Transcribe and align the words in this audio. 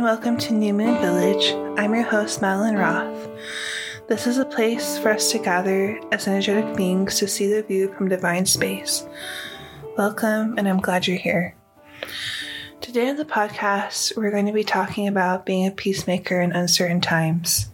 And 0.00 0.06
welcome 0.06 0.38
to 0.38 0.54
New 0.54 0.72
Moon 0.72 0.98
Village. 1.02 1.52
I'm 1.78 1.92
your 1.92 2.04
host, 2.04 2.40
Madeline 2.40 2.76
Roth. 2.76 3.28
This 4.08 4.26
is 4.26 4.38
a 4.38 4.46
place 4.46 4.96
for 4.96 5.10
us 5.10 5.30
to 5.32 5.38
gather 5.38 6.00
as 6.10 6.26
energetic 6.26 6.74
beings 6.74 7.18
to 7.18 7.28
see 7.28 7.52
the 7.52 7.62
view 7.62 7.92
from 7.92 8.08
divine 8.08 8.46
space. 8.46 9.06
Welcome, 9.98 10.56
and 10.56 10.66
I'm 10.66 10.80
glad 10.80 11.06
you're 11.06 11.18
here. 11.18 11.54
Today 12.80 13.10
on 13.10 13.16
the 13.16 13.26
podcast, 13.26 14.16
we're 14.16 14.30
going 14.30 14.46
to 14.46 14.54
be 14.54 14.64
talking 14.64 15.06
about 15.06 15.44
being 15.44 15.66
a 15.66 15.70
peacemaker 15.70 16.40
in 16.40 16.52
uncertain 16.52 17.02
times. 17.02 17.68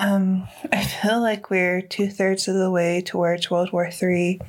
Um, 0.00 0.48
I 0.72 0.82
feel 0.82 1.20
like 1.20 1.48
we're 1.48 1.80
two 1.80 2.08
thirds 2.08 2.48
of 2.48 2.56
the 2.56 2.72
way 2.72 3.00
towards 3.00 3.52
World 3.52 3.70
War 3.70 3.88
III 3.88 4.40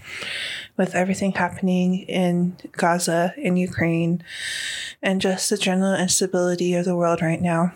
with 0.77 0.95
everything 0.95 1.31
happening 1.31 1.99
in 2.01 2.57
Gaza, 2.73 3.33
in 3.37 3.57
Ukraine, 3.57 4.23
and 5.01 5.21
just 5.21 5.49
the 5.49 5.57
general 5.57 5.95
instability 5.95 6.73
of 6.73 6.85
the 6.85 6.95
world 6.95 7.21
right 7.21 7.41
now. 7.41 7.73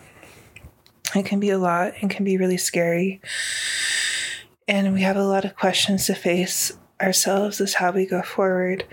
It 1.14 1.26
can 1.26 1.40
be 1.40 1.50
a 1.50 1.58
lot 1.58 1.94
and 2.00 2.10
can 2.10 2.24
be 2.24 2.36
really 2.36 2.56
scary. 2.56 3.20
And 4.68 4.92
we 4.92 5.02
have 5.02 5.16
a 5.16 5.24
lot 5.24 5.44
of 5.44 5.56
questions 5.56 6.06
to 6.06 6.14
face 6.14 6.72
ourselves 7.00 7.60
as 7.60 7.74
how 7.74 7.90
we 7.90 8.06
go 8.06 8.22
forward 8.22 8.84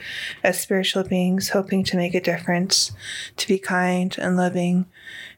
as 0.44 0.60
spiritual 0.60 1.04
beings, 1.04 1.50
hoping 1.50 1.84
to 1.84 1.98
make 1.98 2.16
a 2.16 2.22
difference, 2.22 2.92
to 3.36 3.48
be 3.48 3.60
kind 3.60 4.16
and 4.18 4.38
loving, 4.38 4.86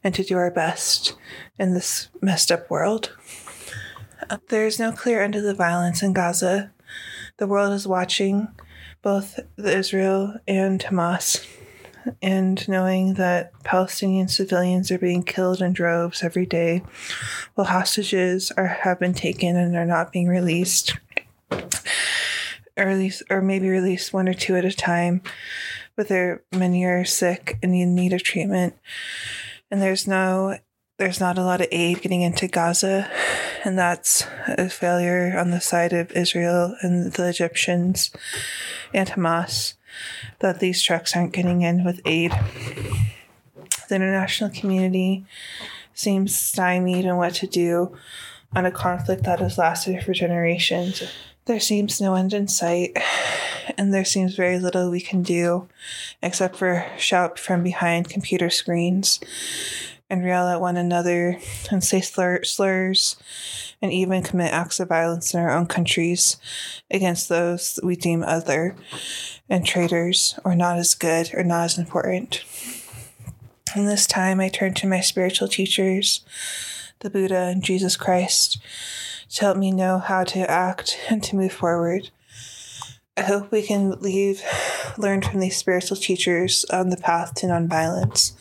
and 0.04 0.14
to 0.14 0.22
do 0.22 0.36
our 0.36 0.50
best 0.50 1.16
in 1.58 1.74
this 1.74 2.08
messed 2.22 2.52
up 2.52 2.70
world. 2.70 3.14
There 4.48 4.66
is 4.66 4.78
no 4.78 4.92
clear 4.92 5.22
end 5.22 5.32
to 5.32 5.40
the 5.40 5.54
violence 5.54 6.02
in 6.02 6.12
Gaza. 6.12 6.70
The 7.40 7.46
world 7.46 7.72
is 7.72 7.88
watching 7.88 8.48
both 9.00 9.40
Israel 9.56 10.34
and 10.46 10.78
Hamas, 10.78 11.46
and 12.20 12.68
knowing 12.68 13.14
that 13.14 13.58
Palestinian 13.64 14.28
civilians 14.28 14.90
are 14.90 14.98
being 14.98 15.22
killed 15.22 15.62
in 15.62 15.72
droves 15.72 16.22
every 16.22 16.44
day, 16.44 16.82
while 17.54 17.68
hostages 17.68 18.52
are 18.58 18.66
have 18.66 19.00
been 19.00 19.14
taken 19.14 19.56
and 19.56 19.74
are 19.74 19.86
not 19.86 20.12
being 20.12 20.28
released, 20.28 20.98
or 21.50 21.70
at 22.76 22.98
least, 22.98 23.22
or 23.30 23.40
maybe 23.40 23.70
released 23.70 24.12
one 24.12 24.28
or 24.28 24.34
two 24.34 24.54
at 24.56 24.66
a 24.66 24.70
time, 24.70 25.22
but 25.96 26.08
there 26.08 26.42
many 26.52 26.84
are 26.84 27.06
sick 27.06 27.58
and 27.62 27.74
in 27.74 27.94
need 27.94 28.12
of 28.12 28.22
treatment, 28.22 28.74
and 29.70 29.80
there's 29.80 30.06
no 30.06 30.58
there's 31.00 31.18
not 31.18 31.38
a 31.38 31.42
lot 31.42 31.62
of 31.62 31.68
aid 31.70 32.02
getting 32.02 32.20
into 32.20 32.46
Gaza, 32.46 33.10
and 33.64 33.78
that's 33.78 34.26
a 34.46 34.68
failure 34.68 35.34
on 35.34 35.50
the 35.50 35.60
side 35.60 35.94
of 35.94 36.12
Israel 36.12 36.76
and 36.82 37.10
the 37.14 37.26
Egyptians 37.26 38.10
and 38.92 39.08
Hamas 39.08 39.72
that 40.40 40.60
these 40.60 40.82
trucks 40.82 41.16
aren't 41.16 41.32
getting 41.32 41.62
in 41.62 41.84
with 41.84 42.02
aid. 42.04 42.32
The 43.88 43.94
international 43.94 44.50
community 44.50 45.24
seems 45.94 46.36
stymied 46.36 47.06
on 47.06 47.16
what 47.16 47.32
to 47.36 47.46
do 47.46 47.96
on 48.54 48.66
a 48.66 48.70
conflict 48.70 49.22
that 49.22 49.40
has 49.40 49.56
lasted 49.56 50.02
for 50.02 50.12
generations. 50.12 51.02
There 51.46 51.60
seems 51.60 51.98
no 51.98 52.14
end 52.14 52.34
in 52.34 52.46
sight, 52.46 52.94
and 53.78 53.94
there 53.94 54.04
seems 54.04 54.34
very 54.34 54.58
little 54.58 54.90
we 54.90 55.00
can 55.00 55.22
do 55.22 55.66
except 56.22 56.56
for 56.56 56.84
shout 56.98 57.38
from 57.38 57.62
behind 57.62 58.10
computer 58.10 58.50
screens 58.50 59.18
and 60.10 60.24
rail 60.24 60.48
at 60.48 60.60
one 60.60 60.76
another 60.76 61.38
and 61.70 61.82
say 61.82 62.00
slur- 62.00 62.42
slurs 62.42 63.16
and 63.80 63.92
even 63.92 64.22
commit 64.22 64.52
acts 64.52 64.80
of 64.80 64.88
violence 64.88 65.32
in 65.32 65.40
our 65.40 65.50
own 65.50 65.66
countries 65.66 66.36
against 66.90 67.28
those 67.28 67.78
we 67.82 67.96
deem 67.96 68.22
other 68.24 68.74
and 69.48 69.64
traitors 69.64 70.38
or 70.44 70.54
not 70.54 70.76
as 70.76 70.94
good 70.94 71.30
or 71.32 71.44
not 71.44 71.64
as 71.64 71.78
important. 71.78 72.44
In 73.76 73.86
this 73.86 74.06
time, 74.06 74.40
I 74.40 74.48
turn 74.48 74.74
to 74.74 74.88
my 74.88 75.00
spiritual 75.00 75.46
teachers, 75.46 76.24
the 76.98 77.10
Buddha 77.10 77.36
and 77.36 77.62
Jesus 77.62 77.96
Christ, 77.96 78.58
to 79.30 79.40
help 79.42 79.56
me 79.56 79.70
know 79.70 79.98
how 79.98 80.24
to 80.24 80.50
act 80.50 80.98
and 81.08 81.22
to 81.22 81.36
move 81.36 81.52
forward. 81.52 82.10
I 83.20 83.24
hope 83.24 83.52
we 83.52 83.60
can 83.60 83.90
leave, 84.00 84.42
learn 84.96 85.20
from 85.20 85.40
these 85.40 85.54
spiritual 85.54 85.98
teachers 85.98 86.64
on 86.72 86.88
the 86.88 86.96
path 86.96 87.34
to 87.34 87.46
nonviolence 87.46 88.32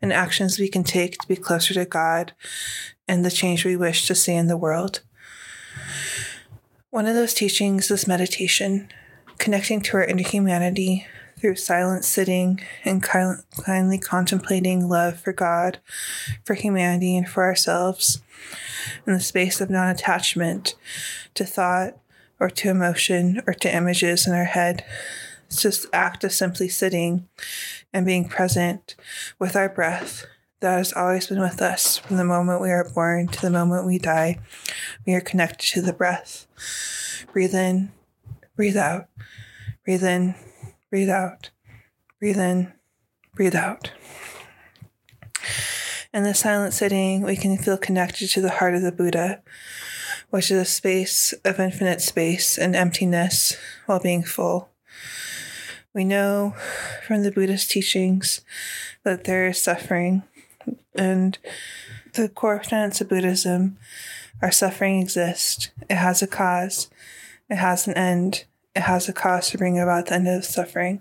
and 0.00 0.10
actions 0.10 0.58
we 0.58 0.70
can 0.70 0.84
take 0.84 1.18
to 1.18 1.28
be 1.28 1.36
closer 1.36 1.74
to 1.74 1.84
God 1.84 2.32
and 3.06 3.26
the 3.26 3.30
change 3.30 3.62
we 3.62 3.76
wish 3.76 4.06
to 4.06 4.14
see 4.14 4.32
in 4.32 4.46
the 4.46 4.56
world. 4.56 5.02
One 6.88 7.04
of 7.04 7.14
those 7.14 7.34
teachings 7.34 7.90
is 7.90 8.08
meditation, 8.08 8.88
connecting 9.36 9.82
to 9.82 9.98
our 9.98 10.04
inner 10.04 10.26
humanity 10.26 11.06
through 11.38 11.56
silent 11.56 12.06
sitting 12.06 12.62
and 12.86 13.02
kindly 13.02 13.98
contemplating 13.98 14.88
love 14.88 15.20
for 15.20 15.34
God, 15.34 15.78
for 16.42 16.54
humanity, 16.54 17.18
and 17.18 17.28
for 17.28 17.44
ourselves 17.44 18.22
in 19.06 19.12
the 19.12 19.20
space 19.20 19.60
of 19.60 19.68
non 19.68 19.90
attachment 19.90 20.74
to 21.34 21.44
thought 21.44 21.98
or 22.38 22.50
to 22.50 22.70
emotion 22.70 23.42
or 23.46 23.54
to 23.54 23.74
images 23.74 24.26
in 24.26 24.34
our 24.34 24.44
head. 24.44 24.84
It's 25.46 25.62
just 25.62 25.86
act 25.92 26.24
of 26.24 26.32
simply 26.32 26.68
sitting 26.68 27.28
and 27.92 28.04
being 28.04 28.28
present 28.28 28.96
with 29.38 29.54
our 29.56 29.68
breath 29.68 30.26
that 30.60 30.78
has 30.78 30.92
always 30.92 31.26
been 31.26 31.40
with 31.40 31.60
us 31.60 31.98
from 31.98 32.16
the 32.16 32.24
moment 32.24 32.60
we 32.60 32.70
are 32.70 32.88
born 32.88 33.28
to 33.28 33.40
the 33.40 33.50
moment 33.50 33.86
we 33.86 33.98
die. 33.98 34.38
We 35.06 35.14
are 35.14 35.20
connected 35.20 35.68
to 35.74 35.82
the 35.82 35.92
breath. 35.92 36.46
Breathe 37.32 37.54
in, 37.54 37.92
breathe 38.56 38.76
out, 38.76 39.06
breathe 39.84 40.02
in, 40.02 40.34
breathe 40.90 41.10
out, 41.10 41.50
breathe 42.18 42.38
in, 42.38 42.72
breathe 43.34 43.54
out. 43.54 43.92
In 46.12 46.22
the 46.22 46.34
silent 46.34 46.72
sitting, 46.72 47.22
we 47.22 47.36
can 47.36 47.58
feel 47.58 47.76
connected 47.76 48.30
to 48.30 48.40
the 48.40 48.52
heart 48.52 48.74
of 48.74 48.80
the 48.80 48.92
Buddha, 48.92 49.42
which 50.30 50.50
is 50.50 50.58
a 50.58 50.64
space 50.64 51.32
of 51.44 51.60
infinite 51.60 52.00
space 52.00 52.58
and 52.58 52.74
emptiness 52.76 53.56
while 53.86 54.00
being 54.00 54.22
full. 54.22 54.70
We 55.94 56.04
know 56.04 56.54
from 57.06 57.22
the 57.22 57.32
Buddhist 57.32 57.70
teachings 57.70 58.42
that 59.02 59.24
there 59.24 59.46
is 59.46 59.62
suffering, 59.62 60.24
and 60.94 61.38
the 62.14 62.28
core 62.28 62.58
tenets 62.58 63.00
of 63.00 63.08
Buddhism 63.08 63.78
are 64.42 64.52
suffering 64.52 65.00
exists. 65.00 65.70
It 65.88 65.96
has 65.96 66.22
a 66.22 66.26
cause, 66.26 66.90
it 67.48 67.56
has 67.56 67.86
an 67.86 67.94
end, 67.94 68.44
it 68.74 68.82
has 68.82 69.08
a 69.08 69.12
cause 69.12 69.48
to 69.50 69.58
bring 69.58 69.78
about 69.78 70.06
the 70.06 70.14
end 70.14 70.28
of 70.28 70.44
suffering. 70.44 71.00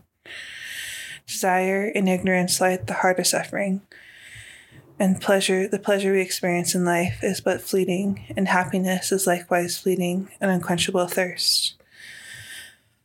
Desire 1.27 1.91
and 1.93 2.07
ignorance 2.07 2.61
lie 2.61 2.73
at 2.73 2.87
the 2.87 2.93
heart 2.93 3.19
of 3.19 3.27
suffering. 3.27 3.81
And 4.97 5.19
pleasure, 5.19 5.67
the 5.67 5.79
pleasure 5.79 6.13
we 6.13 6.21
experience 6.21 6.73
in 6.73 6.85
life 6.85 7.19
is 7.21 7.41
but 7.41 7.61
fleeting, 7.61 8.33
and 8.37 8.47
happiness 8.47 9.11
is 9.11 9.27
likewise 9.27 9.77
fleeting, 9.77 10.29
an 10.39 10.49
unquenchable 10.49 11.07
thirst. 11.07 11.75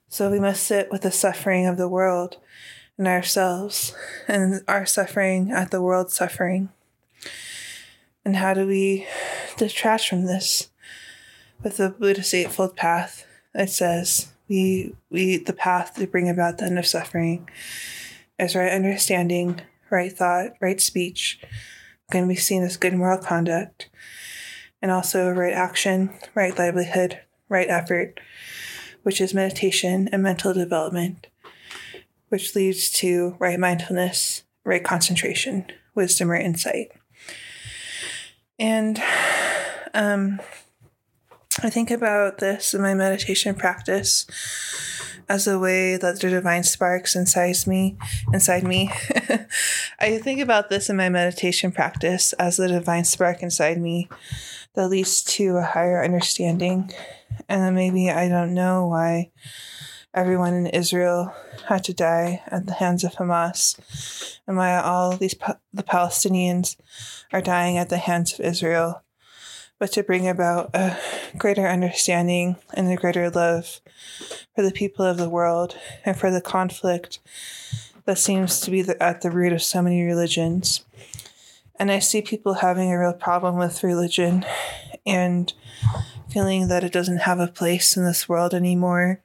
So 0.09 0.31
we 0.31 0.39
must 0.39 0.63
sit 0.63 0.91
with 0.91 1.03
the 1.03 1.11
suffering 1.11 1.67
of 1.67 1.77
the 1.77 1.89
world 1.89 2.37
and 2.97 3.09
ourselves 3.09 3.95
and 4.29 4.63
our 4.69 4.87
suffering 4.87 5.51
at 5.51 5.71
the 5.71 5.83
world's 5.83 6.15
suffering. 6.15 6.69
And 8.25 8.37
how 8.37 8.55
do 8.55 8.67
we 8.67 9.07
detach 9.57 10.09
from 10.09 10.27
this? 10.27 10.69
With 11.63 11.77
the 11.77 11.91
Buddhist 11.91 12.35
Eightfold 12.35 12.77
Path, 12.77 13.27
it 13.55 13.71
says 13.71 14.29
we 14.49 14.95
we 15.11 15.37
the 15.39 15.53
path 15.53 15.95
to 15.95 16.07
bring 16.07 16.29
about 16.29 16.59
the 16.59 16.65
end 16.65 16.79
of 16.79 16.87
suffering 16.87 17.49
is 18.39 18.55
right 18.55 18.73
understanding, 18.73 19.61
right 19.91 20.13
thought, 20.13 20.53
right 20.61 20.81
speech, 20.81 21.41
can 22.11 22.29
be 22.29 22.35
seen 22.35 22.63
as 22.63 22.77
good 22.77 22.95
moral 22.95 23.19
conduct, 23.19 23.89
and 24.83 24.91
also 24.91 25.31
right 25.31 25.53
action, 25.53 26.11
right 26.35 26.57
livelihood, 26.59 27.21
right 27.49 27.69
effort, 27.69 28.21
which 29.03 29.21
is 29.21 29.35
meditation 29.35 30.09
and 30.13 30.23
mental 30.23 30.53
development, 30.53 31.29
which 32.29 32.55
leads 32.55 32.91
to 32.91 33.37
right 33.39 33.59
mindfulness, 33.59 34.45
right 34.65 34.85
concentration, 34.85 35.67
wisdom, 35.95 36.31
or 36.31 36.37
insight. 36.37 36.93
And 38.59 39.03
um, 39.95 40.41
I 41.63 41.71
think 41.71 41.91
about 41.91 42.39
this 42.39 42.75
in 42.75 42.83
my 42.83 42.95
meditation 42.95 43.55
practice 43.55 44.27
as 45.31 45.47
a 45.47 45.61
way 45.61 45.97
that 45.97 46.21
the 46.21 46.29
divine 46.29 46.65
sparks 46.65 47.15
inside 47.15 47.57
me 47.65 47.97
inside 48.33 48.65
me. 48.65 48.91
I 50.01 50.19
think 50.19 50.41
about 50.41 50.69
this 50.69 50.91
in 50.91 50.97
my 50.97 51.09
meditation 51.09 51.71
practice. 51.71 52.33
As 52.33 52.57
the 52.57 52.67
divine 52.67 53.05
spark 53.05 53.41
inside 53.41 53.81
me 53.81 54.09
that 54.75 54.89
leads 54.89 55.23
to 55.37 55.57
a 55.57 55.63
higher 55.63 56.03
understanding. 56.03 56.91
And 57.49 57.63
then 57.63 57.75
maybe 57.77 58.11
I 58.11 58.29
don't 58.29 58.55
know 58.55 58.89
why 58.89 59.31
everyone 60.13 60.55
in 60.55 60.67
Israel 60.67 61.33
had 61.69 61.85
to 61.85 61.95
die 61.95 62.43
at 62.49 62.67
the 62.67 62.75
hands 62.75 63.05
of 63.05 63.13
Hamas 63.13 64.41
and 64.49 64.57
why 64.57 64.77
all 64.79 65.17
these 65.17 65.37
the 65.73 65.85
Palestinians 65.85 66.77
are 67.33 67.41
dying 67.41 67.79
at 67.79 67.89
the 67.89 67.99
hands 67.99 68.33
of 68.33 68.41
Israel 68.41 69.05
but 69.81 69.91
to 69.93 70.03
bring 70.05 70.29
about 70.29 70.71
a 70.75 70.97
greater 71.39 71.67
understanding 71.67 72.57
and 72.75 72.89
a 72.89 72.97
greater 72.97 73.31
love 73.31 73.81
for 74.55 74.63
the 74.63 74.71
people 74.71 75.05
of 75.05 75.17
the 75.17 75.29
world 75.29 75.75
and 76.05 76.17
for 76.17 76.31
the 76.31 76.43
conflict 76.43 77.19
that 78.05 78.19
seems 78.19 78.61
to 78.61 78.71
be 78.71 78.83
the, 78.83 79.03
at 79.03 79.23
the 79.23 79.31
root 79.31 79.55
of 79.55 79.63
so 79.63 79.81
many 79.81 80.03
religions. 80.03 80.85
And 81.77 81.91
I 81.91 81.99
see 81.99 82.21
people 82.21 82.55
having 82.55 82.93
a 82.93 83.01
real 83.01 83.15
problem 83.15 83.57
with 83.57 83.83
religion 83.83 84.45
and 85.07 85.51
feeling 86.29 86.69
that 86.69 86.85
it 86.85 86.93
doesn't 86.93 87.23
have 87.23 87.41
a 87.41 87.49
place 87.49 87.97
in 87.97 88.05
this 88.05 88.29
world 88.29 88.53
anymore 88.53 89.23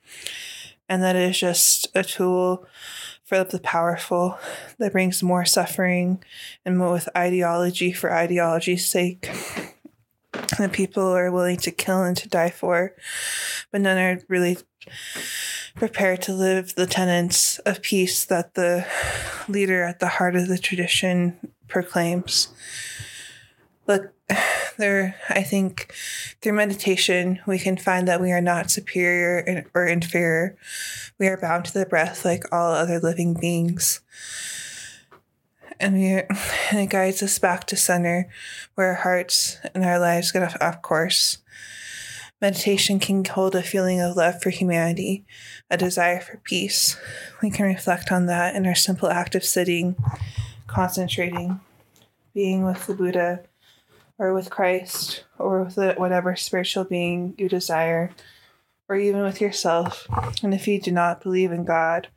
and 0.87 1.03
that 1.03 1.17
it 1.17 1.31
is 1.31 1.39
just 1.39 1.89
a 1.93 2.01
tool 2.01 2.65
for 3.25 3.43
the 3.43 3.59
powerful 3.59 4.39
that 4.77 4.93
brings 4.93 5.21
more 5.21 5.43
suffering 5.43 6.23
and 6.63 6.77
more 6.77 6.93
with 6.93 7.09
ideology 7.17 7.91
for 7.91 8.13
ideology's 8.13 8.85
sake 8.85 9.29
that 10.57 10.71
people 10.73 11.03
are 11.03 11.31
willing 11.31 11.57
to 11.57 11.71
kill 11.71 12.03
and 12.03 12.17
to 12.17 12.29
die 12.29 12.49
for, 12.49 12.93
but 13.71 13.81
none 13.81 13.97
are 13.97 14.21
really 14.29 14.57
prepared 15.75 16.21
to 16.23 16.33
live 16.33 16.75
the 16.75 16.87
tenets 16.87 17.59
of 17.59 17.81
peace 17.81 18.25
that 18.25 18.53
the 18.53 18.87
leader 19.47 19.83
at 19.83 19.99
the 19.99 20.07
heart 20.07 20.35
of 20.35 20.47
the 20.47 20.57
tradition 20.57 21.37
proclaims. 21.67 22.47
Look, 23.87 24.13
there, 24.77 25.15
I 25.29 25.43
think 25.43 25.93
through 26.41 26.53
meditation, 26.53 27.39
we 27.45 27.59
can 27.59 27.77
find 27.77 28.07
that 28.07 28.21
we 28.21 28.31
are 28.31 28.41
not 28.41 28.71
superior 28.71 29.65
or 29.73 29.85
inferior. 29.85 30.57
We 31.19 31.27
are 31.27 31.37
bound 31.37 31.65
to 31.65 31.73
the 31.73 31.85
breath 31.85 32.25
like 32.25 32.43
all 32.51 32.73
other 32.73 32.99
living 32.99 33.33
beings. 33.33 34.01
And, 35.79 35.95
we, 35.95 36.05
and 36.05 36.79
it 36.79 36.89
guides 36.89 37.21
us 37.21 37.37
back 37.39 37.65
to 37.67 37.75
center 37.75 38.29
where 38.75 38.89
our 38.89 38.95
hearts 38.95 39.57
and 39.73 39.83
our 39.83 39.99
lives 39.99 40.31
get 40.31 40.61
off 40.61 40.81
course. 40.81 41.39
Meditation 42.41 42.99
can 42.99 43.23
hold 43.23 43.55
a 43.55 43.63
feeling 43.63 44.01
of 44.01 44.15
love 44.15 44.41
for 44.41 44.49
humanity, 44.49 45.25
a 45.69 45.77
desire 45.77 46.19
for 46.19 46.37
peace. 46.37 46.97
We 47.41 47.49
can 47.49 47.65
reflect 47.65 48.11
on 48.11 48.25
that 48.25 48.55
in 48.55 48.65
our 48.65 48.75
simple 48.75 49.09
act 49.09 49.35
of 49.35 49.43
sitting, 49.43 49.95
concentrating, 50.67 51.61
being 52.33 52.63
with 52.65 52.87
the 52.87 52.93
Buddha, 52.93 53.41
or 54.17 54.33
with 54.33 54.49
Christ, 54.49 55.23
or 55.39 55.63
with 55.63 55.77
whatever 55.97 56.35
spiritual 56.35 56.83
being 56.83 57.35
you 57.37 57.47
desire, 57.47 58.11
or 58.89 58.95
even 58.97 59.23
with 59.23 59.41
yourself. 59.41 60.07
And 60.43 60.53
if 60.53 60.67
you 60.67 60.79
do 60.79 60.91
not 60.91 61.23
believe 61.23 61.51
in 61.51 61.63
God, 61.63 62.09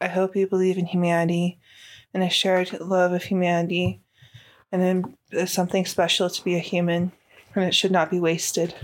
I 0.00 0.08
hope 0.08 0.36
you 0.36 0.46
believe 0.46 0.78
in 0.78 0.86
humanity 0.86 1.58
and 2.14 2.22
a 2.22 2.30
shared 2.30 2.80
love 2.80 3.12
of 3.12 3.24
humanity, 3.24 4.00
and 4.70 5.16
it's 5.30 5.52
something 5.52 5.86
special 5.86 6.30
to 6.30 6.44
be 6.44 6.54
a 6.54 6.60
human, 6.60 7.12
and 7.54 7.64
it 7.64 7.74
should 7.74 7.92
not 7.92 8.10
be 8.10 8.20
wasted. 8.20 8.74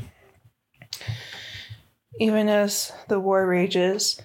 Even 2.20 2.48
as 2.48 2.92
the 3.08 3.20
war 3.20 3.46
rages 3.46 4.20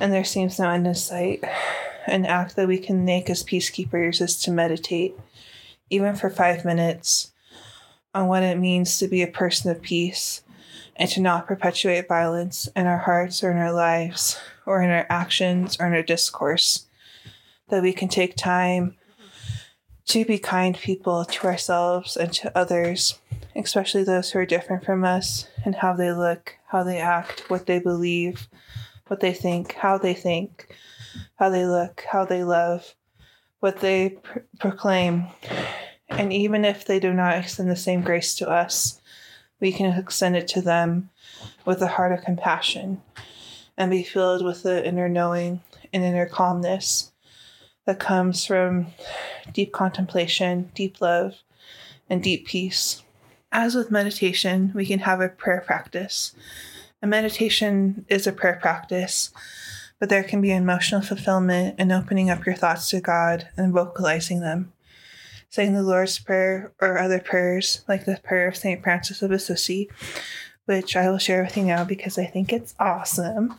and 0.00 0.12
there 0.12 0.24
seems 0.24 0.58
no 0.58 0.68
end 0.68 0.86
in 0.86 0.94
sight, 0.94 1.42
an 2.06 2.26
act 2.26 2.56
that 2.56 2.68
we 2.68 2.78
can 2.78 3.04
make 3.04 3.30
as 3.30 3.42
peacekeepers 3.42 4.20
is 4.20 4.38
to 4.40 4.50
meditate, 4.50 5.18
even 5.90 6.14
for 6.14 6.28
five 6.28 6.64
minutes, 6.64 7.32
on 8.14 8.28
what 8.28 8.42
it 8.42 8.58
means 8.58 8.98
to 8.98 9.08
be 9.08 9.22
a 9.22 9.26
person 9.26 9.70
of 9.70 9.82
peace 9.82 10.42
and 10.96 11.10
to 11.10 11.20
not 11.20 11.46
perpetuate 11.46 12.08
violence 12.08 12.68
in 12.74 12.86
our 12.86 12.98
hearts 12.98 13.44
or 13.44 13.50
in 13.50 13.58
our 13.58 13.72
lives 13.72 14.40
or 14.64 14.82
in 14.82 14.90
our 14.90 15.06
actions 15.10 15.76
or 15.78 15.86
in 15.86 15.92
our 15.92 16.02
discourse. 16.02 16.85
That 17.68 17.82
we 17.82 17.92
can 17.92 18.08
take 18.08 18.36
time 18.36 18.96
to 20.06 20.24
be 20.24 20.38
kind 20.38 20.76
people 20.76 21.24
to 21.24 21.46
ourselves 21.46 22.16
and 22.16 22.32
to 22.34 22.56
others, 22.56 23.18
especially 23.56 24.04
those 24.04 24.30
who 24.30 24.38
are 24.38 24.46
different 24.46 24.84
from 24.84 25.04
us, 25.04 25.48
and 25.64 25.74
how 25.74 25.94
they 25.94 26.12
look, 26.12 26.56
how 26.68 26.84
they 26.84 26.98
act, 26.98 27.50
what 27.50 27.66
they 27.66 27.80
believe, 27.80 28.48
what 29.08 29.20
they 29.20 29.32
think, 29.32 29.72
how 29.74 29.98
they 29.98 30.14
think, 30.14 30.72
how 31.36 31.48
they 31.50 31.66
look, 31.66 32.04
how 32.10 32.24
they 32.24 32.44
love, 32.44 32.94
what 33.60 33.80
they 33.80 34.10
pr- 34.10 34.38
proclaim. 34.60 35.26
And 36.08 36.32
even 36.32 36.64
if 36.64 36.84
they 36.84 37.00
do 37.00 37.12
not 37.12 37.36
extend 37.36 37.70
the 37.70 37.76
same 37.76 38.02
grace 38.02 38.34
to 38.36 38.48
us, 38.48 39.00
we 39.60 39.72
can 39.72 39.98
extend 39.98 40.36
it 40.36 40.46
to 40.48 40.60
them 40.60 41.10
with 41.64 41.82
a 41.82 41.88
heart 41.88 42.12
of 42.12 42.24
compassion 42.24 43.02
and 43.76 43.90
be 43.90 44.02
filled 44.02 44.44
with 44.44 44.62
the 44.62 44.86
inner 44.86 45.08
knowing 45.08 45.62
and 45.92 46.04
inner 46.04 46.26
calmness 46.26 47.12
that 47.86 48.00
comes 48.00 48.44
from 48.44 48.88
deep 49.52 49.72
contemplation, 49.72 50.70
deep 50.74 51.00
love, 51.00 51.36
and 52.10 52.22
deep 52.22 52.46
peace. 52.46 53.02
As 53.50 53.74
with 53.74 53.90
meditation, 53.90 54.72
we 54.74 54.84
can 54.84 55.00
have 55.00 55.20
a 55.20 55.28
prayer 55.28 55.62
practice. 55.64 56.34
A 57.00 57.06
meditation 57.06 58.04
is 58.08 58.26
a 58.26 58.32
prayer 58.32 58.58
practice, 58.60 59.30
but 59.98 60.08
there 60.08 60.24
can 60.24 60.40
be 60.40 60.50
emotional 60.50 61.00
fulfillment 61.00 61.78
in 61.78 61.92
opening 61.92 62.28
up 62.28 62.44
your 62.44 62.54
thoughts 62.54 62.90
to 62.90 63.00
God 63.00 63.48
and 63.56 63.72
vocalizing 63.72 64.40
them. 64.40 64.72
Saying 65.48 65.74
the 65.74 65.82
Lord's 65.82 66.18
Prayer 66.18 66.72
or 66.80 66.98
other 66.98 67.20
prayers, 67.20 67.84
like 67.88 68.04
the 68.04 68.20
prayer 68.22 68.48
of 68.48 68.56
St. 68.56 68.82
Francis 68.82 69.22
of 69.22 69.30
Assisi, 69.30 69.88
which 70.66 70.96
I 70.96 71.08
will 71.08 71.18
share 71.18 71.44
with 71.44 71.56
you 71.56 71.62
now 71.62 71.84
because 71.84 72.18
I 72.18 72.26
think 72.26 72.52
it's 72.52 72.74
awesome. 72.80 73.54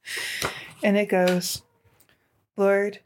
and 0.82 0.96
it 0.96 1.08
goes, 1.08 1.62
Lord, 2.56 3.00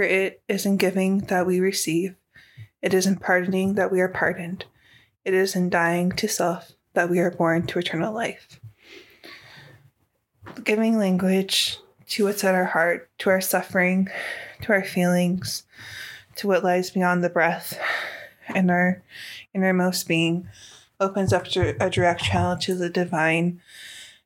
for 0.00 0.04
it 0.04 0.40
is 0.48 0.64
in 0.64 0.78
giving 0.78 1.18
that 1.26 1.46
we 1.46 1.60
receive, 1.60 2.14
it 2.80 2.94
is 2.94 3.04
in 3.04 3.16
pardoning 3.16 3.74
that 3.74 3.92
we 3.92 4.00
are 4.00 4.08
pardoned, 4.08 4.64
it 5.26 5.34
is 5.34 5.54
in 5.54 5.68
dying 5.68 6.10
to 6.10 6.26
self 6.26 6.72
that 6.94 7.10
we 7.10 7.18
are 7.18 7.30
born 7.30 7.66
to 7.66 7.78
eternal 7.78 8.10
life. 8.10 8.58
Giving 10.64 10.96
language 10.96 11.76
to 12.08 12.24
what's 12.24 12.42
at 12.44 12.54
our 12.54 12.64
heart, 12.64 13.10
to 13.18 13.28
our 13.28 13.42
suffering, 13.42 14.08
to 14.62 14.72
our 14.72 14.82
feelings, 14.82 15.64
to 16.36 16.46
what 16.46 16.64
lies 16.64 16.88
beyond 16.90 17.22
the 17.22 17.28
breath 17.28 17.78
and 18.54 18.70
our 18.70 19.02
innermost 19.52 20.08
being 20.08 20.48
opens 20.98 21.30
up 21.30 21.44
a 21.54 21.90
direct 21.90 22.22
channel 22.22 22.56
to 22.56 22.74
the 22.74 22.88
divine 22.88 23.60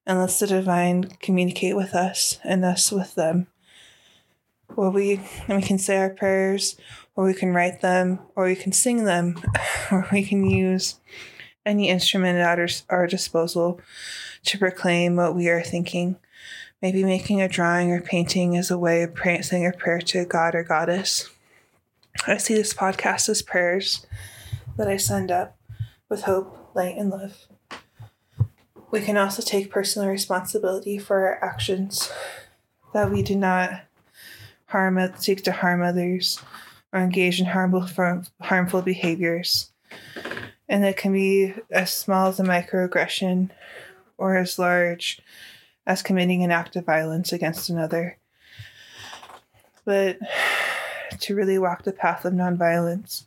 and 0.07 0.21
lets 0.21 0.39
the 0.39 0.47
divine 0.47 1.03
communicate 1.19 1.75
with 1.75 1.97
us 1.97 2.39
and 2.45 2.65
us 2.65 2.93
with 2.93 3.17
them 3.17 3.49
where 4.75 4.91
we 4.91 5.21
we 5.49 5.63
can 5.63 5.79
say 5.79 5.97
our 5.99 6.11
prayers, 6.11 6.77
or 7.17 7.25
we 7.25 7.35
can 7.35 7.53
write 7.53 7.81
them, 7.81 8.21
or 8.35 8.45
we 8.45 8.57
can 8.57 8.73
sing 8.73 9.05
them, 9.05 9.43
or 9.91 10.07
we 10.13 10.25
can 10.25 10.45
use 10.45 11.01
any 11.67 11.89
instrument 11.89 12.39
at 12.39 12.59
our, 12.59 12.69
our 12.91 13.07
disposal 13.07 13.81
to 14.45 14.59
proclaim 14.59 15.17
what 15.17 15.35
we 15.35 15.49
are 15.49 15.63
thinking. 15.63 16.17
Maybe 16.83 17.03
making 17.03 17.41
a 17.41 17.49
drawing 17.49 17.91
or 17.93 18.01
painting 18.01 18.55
is 18.55 18.71
a 18.71 18.79
way 18.79 19.03
of 19.03 19.15
praying, 19.15 19.45
saying 19.45 19.67
a 19.67 19.73
prayer 19.73 20.01
to 20.01 20.27
God 20.27 20.55
or 20.55 20.63
Goddess. 20.63 21.31
I 22.27 22.37
see 22.37 22.55
this 22.55 22.75
podcast 22.75 23.29
as 23.29 23.43
prayers 23.43 24.07
that 24.77 24.89
I 24.89 24.99
send 24.99 25.31
up 25.31 25.57
with 26.09 26.23
hope, 26.23 26.73
light, 26.75 26.97
and 26.97 27.11
love. 27.11 27.47
We 28.91 29.01
can 29.01 29.17
also 29.17 29.43
take 29.43 29.71
personal 29.71 30.09
responsibility 30.09 30.99
for 30.99 31.27
our 31.27 31.43
actions, 31.43 32.13
that 32.93 33.11
we 33.11 33.23
do 33.23 33.35
not 33.35 33.83
harm 34.75 34.99
seek 35.19 35.45
to 35.45 35.53
harm 35.53 35.83
others 35.83 36.41
or 36.93 36.99
engage 36.99 37.39
in 37.39 37.47
harmful 37.47 37.87
harmful 38.41 38.83
behaviors. 38.83 39.71
And 40.69 40.85
it 40.85 40.97
can 40.97 41.13
be 41.13 41.55
as 41.71 41.93
small 41.93 42.27
as 42.27 42.41
a 42.41 42.43
microaggression 42.43 43.51
or 44.19 44.37
as 44.37 44.59
large 44.59 45.21
as 45.87 46.03
committing 46.03 46.43
an 46.43 46.51
act 46.51 46.75
of 46.75 46.85
violence 46.85 47.33
against 47.33 47.71
another. 47.71 48.19
But 49.85 50.19
to 51.21 51.37
really 51.37 51.59
walk 51.59 51.85
the 51.85 51.93
path 51.93 52.25
of 52.25 52.33
nonviolence 52.33 53.27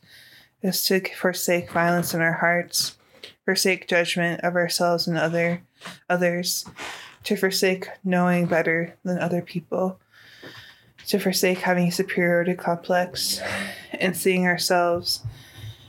is 0.60 0.84
to 0.84 1.00
forsake 1.16 1.72
violence 1.72 2.12
in 2.12 2.20
our 2.20 2.34
hearts, 2.34 2.98
forsake 3.46 3.88
judgment 3.88 4.42
of 4.42 4.54
ourselves 4.54 5.06
and 5.06 5.16
other 5.16 5.62
others, 6.10 6.66
to 7.24 7.36
forsake 7.36 7.88
knowing 8.04 8.44
better 8.44 8.98
than 9.02 9.18
other 9.18 9.40
people, 9.40 9.98
to 11.08 11.18
forsake 11.18 11.58
having 11.58 11.88
a 11.88 11.92
superiority 11.92 12.54
complex 12.54 13.40
and 13.92 14.16
seeing 14.16 14.46
ourselves 14.46 15.22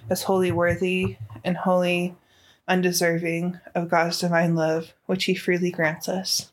as 0.10 0.24
wholly 0.24 0.52
worthy 0.52 1.18
and 1.44 1.58
wholly 1.58 2.16
undeserving 2.68 3.60
of 3.76 3.90
God's 3.90 4.20
divine 4.20 4.56
love, 4.56 4.94
which 5.08 5.26
He 5.26 5.36
freely 5.36 5.72
grants 5.72 6.08
us. 6.08 6.52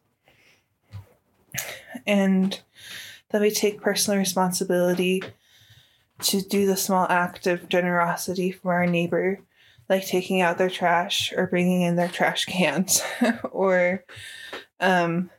And 2.06 2.60
that 3.30 3.40
we 3.40 3.50
take 3.50 3.80
personal 3.80 4.18
responsibility 4.18 5.22
to 6.22 6.40
do 6.40 6.66
the 6.66 6.76
small 6.76 7.06
act 7.08 7.46
of 7.46 7.68
generosity 7.68 8.50
for 8.50 8.74
our 8.74 8.86
neighbor, 8.86 9.38
like 9.88 10.06
taking 10.06 10.40
out 10.40 10.58
their 10.58 10.70
trash 10.70 11.32
or 11.36 11.46
bringing 11.46 11.82
in 11.82 11.94
their 11.94 12.08
trash 12.08 12.46
cans, 12.46 13.02
or, 13.50 14.04
um, 14.80 15.30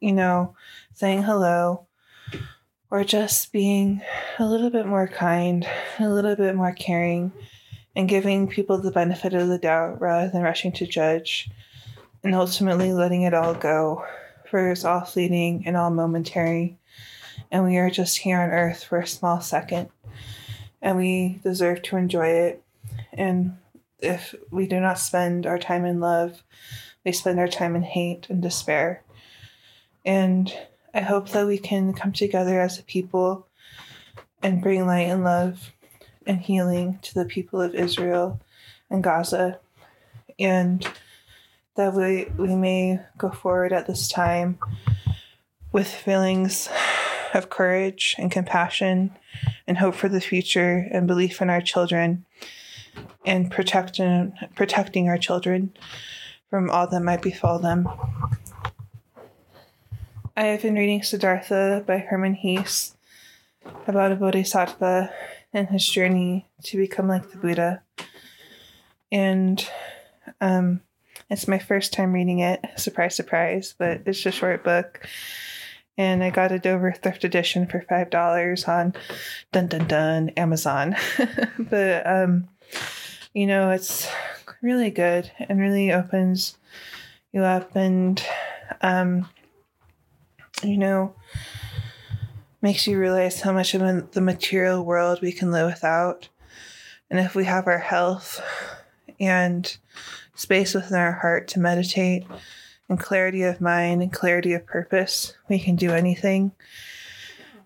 you 0.00 0.12
know, 0.12 0.56
saying 0.94 1.22
hello, 1.22 1.86
or 2.92 3.02
just 3.02 3.52
being 3.52 4.02
a 4.38 4.44
little 4.44 4.68
bit 4.68 4.86
more 4.86 5.08
kind, 5.08 5.66
a 5.98 6.08
little 6.08 6.36
bit 6.36 6.54
more 6.54 6.72
caring, 6.72 7.32
and 7.96 8.08
giving 8.08 8.46
people 8.46 8.76
the 8.78 8.90
benefit 8.90 9.32
of 9.32 9.48
the 9.48 9.58
doubt 9.58 9.98
rather 10.00 10.28
than 10.28 10.42
rushing 10.42 10.72
to 10.72 10.86
judge, 10.86 11.50
and 12.22 12.34
ultimately 12.34 12.92
letting 12.92 13.22
it 13.22 13.32
all 13.32 13.54
go, 13.54 14.04
for 14.48 14.70
it's 14.70 14.84
all 14.84 15.00
fleeting 15.00 15.64
and 15.66 15.76
all 15.76 15.90
momentary, 15.90 16.76
and 17.50 17.64
we 17.64 17.78
are 17.78 17.88
just 17.88 18.18
here 18.18 18.38
on 18.38 18.50
earth 18.50 18.84
for 18.84 18.98
a 18.98 19.06
small 19.06 19.40
second 19.40 19.88
and 20.82 20.98
we 20.98 21.40
deserve 21.44 21.80
to 21.82 21.96
enjoy 21.96 22.26
it. 22.26 22.62
And 23.12 23.56
if 24.00 24.34
we 24.50 24.66
do 24.66 24.80
not 24.80 24.98
spend 24.98 25.46
our 25.46 25.58
time 25.58 25.84
in 25.84 26.00
love, 26.00 26.42
we 27.04 27.12
spend 27.12 27.38
our 27.38 27.48
time 27.48 27.76
in 27.76 27.84
hate 27.84 28.26
and 28.28 28.42
despair. 28.42 29.02
And 30.04 30.52
I 30.94 31.00
hope 31.00 31.30
that 31.30 31.46
we 31.46 31.58
can 31.58 31.94
come 31.94 32.12
together 32.12 32.60
as 32.60 32.78
a 32.78 32.82
people 32.82 33.46
and 34.42 34.62
bring 34.62 34.86
light 34.86 35.08
and 35.08 35.24
love 35.24 35.72
and 36.26 36.40
healing 36.40 36.98
to 37.02 37.14
the 37.14 37.24
people 37.24 37.60
of 37.60 37.74
Israel 37.74 38.40
and 38.90 39.02
Gaza. 39.02 39.58
And 40.38 40.86
that 41.76 41.94
we, 41.94 42.26
we 42.36 42.54
may 42.54 43.00
go 43.16 43.30
forward 43.30 43.72
at 43.72 43.86
this 43.86 44.08
time 44.08 44.58
with 45.72 45.88
feelings 45.88 46.68
of 47.34 47.48
courage 47.48 48.14
and 48.18 48.30
compassion 48.30 49.16
and 49.66 49.78
hope 49.78 49.94
for 49.94 50.08
the 50.08 50.20
future 50.20 50.86
and 50.90 51.06
belief 51.06 51.40
in 51.40 51.48
our 51.48 51.62
children 51.62 52.26
and 53.24 53.50
protecting 53.50 54.34
protecting 54.54 55.08
our 55.08 55.16
children 55.16 55.72
from 56.50 56.68
all 56.68 56.86
that 56.86 57.00
might 57.00 57.22
befall 57.22 57.58
them. 57.58 57.88
I 60.34 60.44
have 60.44 60.62
been 60.62 60.76
reading 60.76 61.02
Siddhartha 61.02 61.84
by 61.86 61.98
Hermann 61.98 62.34
Hesse 62.34 62.96
about 63.86 64.12
a 64.12 64.16
bodhisattva 64.16 65.12
and 65.52 65.68
his 65.68 65.86
journey 65.86 66.48
to 66.64 66.78
become 66.78 67.06
like 67.06 67.30
the 67.30 67.36
Buddha. 67.36 67.82
And 69.10 69.68
um, 70.40 70.80
it's 71.28 71.46
my 71.46 71.58
first 71.58 71.92
time 71.92 72.14
reading 72.14 72.38
it. 72.38 72.64
Surprise, 72.76 73.14
surprise, 73.14 73.74
but 73.76 74.00
it's 74.06 74.24
a 74.24 74.30
short 74.30 74.64
book 74.64 75.06
and 75.98 76.24
I 76.24 76.30
got 76.30 76.50
a 76.50 76.58
Dover 76.58 76.92
thrift 76.92 77.24
edition 77.24 77.66
for 77.66 77.82
five 77.82 78.08
dollars 78.08 78.64
on 78.64 78.94
dun 79.52 79.66
dun 79.66 79.86
dun 79.86 80.28
Amazon. 80.30 80.96
but 81.58 82.06
um, 82.06 82.48
you 83.34 83.46
know, 83.46 83.70
it's 83.70 84.10
really 84.62 84.90
good 84.90 85.30
and 85.38 85.60
really 85.60 85.92
opens 85.92 86.56
you 87.32 87.42
up 87.42 87.76
and 87.76 88.24
um, 88.80 89.28
you 90.64 90.78
know 90.78 91.14
makes 92.62 92.86
you 92.86 92.98
realize 92.98 93.40
how 93.40 93.52
much 93.52 93.74
of 93.74 94.12
the 94.12 94.20
material 94.20 94.84
world 94.84 95.20
we 95.20 95.32
can 95.32 95.50
live 95.50 95.66
without. 95.66 96.28
And 97.10 97.18
if 97.18 97.34
we 97.34 97.44
have 97.44 97.66
our 97.66 97.78
health 97.78 98.40
and 99.18 99.76
space 100.34 100.72
within 100.72 100.96
our 100.96 101.12
heart 101.12 101.48
to 101.48 101.60
meditate 101.60 102.24
and 102.88 102.98
clarity 102.98 103.42
of 103.42 103.60
mind 103.60 104.00
and 104.00 104.12
clarity 104.12 104.54
of 104.54 104.64
purpose, 104.64 105.34
we 105.48 105.58
can 105.58 105.76
do 105.76 105.90
anything. 105.90 106.52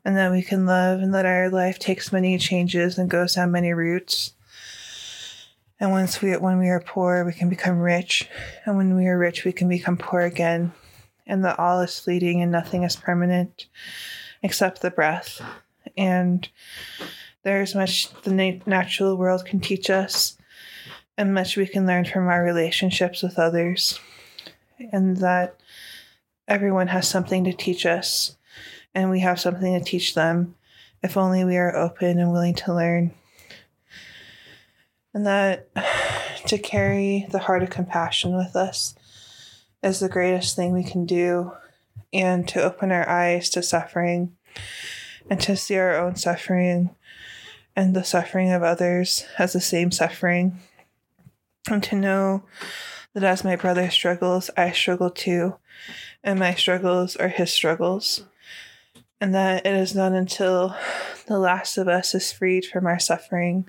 And 0.05 0.17
that 0.17 0.31
we 0.31 0.43
can 0.43 0.67
love 0.67 1.00
and 1.00 1.12
that 1.15 1.26
our 1.26 1.50
life 1.50 1.79
takes 1.79 2.12
many 2.12 2.38
changes 2.38 2.97
and 2.97 3.11
goes 3.11 3.35
down 3.35 3.50
many 3.50 3.73
routes. 3.73 4.33
And 5.79 5.91
once 5.91 6.23
we 6.23 6.35
when 6.37 6.59
we 6.59 6.69
are 6.69 6.81
poor, 6.81 7.25
we 7.25 7.33
can 7.33 7.50
become 7.50 7.81
rich. 7.81 8.31
And 8.65 8.76
when 8.76 8.97
we 8.97 9.07
are 9.07 9.19
rich, 9.19 9.45
we 9.45 9.53
can 9.53 9.69
become 9.69 9.97
poor 9.97 10.21
again. 10.21 10.73
And 11.26 11.45
that 11.45 11.59
all 11.59 11.80
is 11.80 11.99
fleeting 11.99 12.40
and 12.42 12.52
nothing 12.52 12.85
is 12.85 12.97
permanent 12.97 13.66
except 14.42 14.80
the 14.80 14.90
breath. 14.90 15.40
And 15.97 16.49
there's 17.42 17.75
much 17.75 18.12
the 18.23 18.61
natural 18.66 19.16
world 19.16 19.45
can 19.45 19.61
teach 19.61 19.88
us 19.90 20.37
and 21.16 21.33
much 21.33 21.56
we 21.56 21.66
can 21.66 21.87
learn 21.87 22.04
from 22.04 22.28
our 22.28 22.42
relationships 22.42 23.23
with 23.23 23.38
others 23.38 23.99
and 24.92 25.18
that 25.18 25.56
everyone 26.49 26.88
has 26.88 27.09
something 27.09 27.45
to 27.45 27.52
teach 27.52 27.87
us 27.87 28.37
and 28.95 29.11
we 29.11 29.21
have 29.21 29.40
something 29.40 29.78
to 29.78 29.85
teach 29.85 30.14
them 30.14 30.56
if 31.02 31.16
only 31.16 31.45
we 31.45 31.56
are 31.56 31.76
open 31.76 32.18
and 32.18 32.33
willing 32.33 32.54
to 32.54 32.75
learn. 32.75 33.12
And 35.14 35.25
that 35.25 35.68
to 36.47 36.59
carry 36.59 37.26
the 37.30 37.38
heart 37.38 37.62
of 37.62 37.71
compassion 37.71 38.37
with 38.37 38.56
us 38.56 38.96
is 39.87 40.00
the 40.00 40.09
greatest 40.09 40.57
thing 40.57 40.73
we 40.73 40.83
can 40.83 41.07
do, 41.07 41.52
and 42.12 42.49
to 42.49 42.62
open 42.62 42.90
our 42.90 43.09
eyes 43.09 43.49
to 43.50 43.62
suffering 43.62 44.37
and 45.31 45.40
to 45.40 45.57
see 45.57 45.76
our 45.76 45.97
own 45.97 46.16
suffering 46.16 46.90
and 47.76 47.95
the 47.95 48.02
suffering 48.02 48.50
of 48.52 48.62
others 48.62 49.25
as 49.38 49.52
the 49.52 49.61
same 49.61 49.93
suffering, 49.93 50.59
and 51.71 51.83
to 51.85 51.95
know 51.95 52.43
that 53.14 53.23
as 53.23 53.45
my 53.45 53.55
brother 53.55 53.88
struggles, 53.90 54.50
I 54.57 54.73
struggle 54.73 55.11
too, 55.11 55.57
and 56.25 56.38
my 56.38 56.55
struggles 56.55 57.14
are 57.16 57.28
his 57.28 57.52
struggles, 57.52 58.25
and 59.21 59.35
that 59.35 59.66
it 59.66 59.75
is 59.75 59.95
not 59.95 60.12
until 60.12 60.76
the 61.26 61.38
last 61.38 61.78
of 61.78 61.87
us 61.87 62.14
is 62.14 62.33
freed 62.33 62.66
from 62.66 62.87
our 62.87 62.99
suffering 62.99 63.69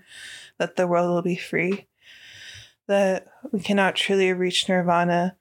that 0.57 0.77
the 0.77 0.87
world 0.87 1.09
will 1.09 1.21
be 1.21 1.35
free. 1.35 1.87
That 2.87 3.27
we 3.51 3.59
cannot 3.59 3.95
truly 3.95 4.31
reach 4.33 4.67
nirvana 4.67 5.35